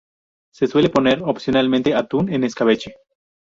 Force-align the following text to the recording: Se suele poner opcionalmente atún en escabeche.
Se 0.51 0.65
suele 0.65 0.89
poner 0.89 1.21
opcionalmente 1.21 1.93
atún 1.93 2.33
en 2.33 2.43
escabeche. 2.43 2.95